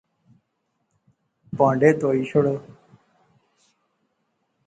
[1.55, 2.55] پہانڈے تہوئی شوڑو